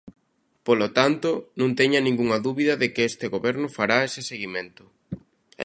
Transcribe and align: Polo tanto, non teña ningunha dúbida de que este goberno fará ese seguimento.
Polo 0.67 0.87
tanto, 0.97 1.29
non 1.59 1.69
teña 1.79 1.99
ningunha 2.05 2.41
dúbida 2.47 2.73
de 2.81 2.87
que 2.93 3.03
este 3.11 3.25
goberno 3.35 3.67
fará 3.77 3.97
ese 4.09 4.21
seguimento. 4.31 4.83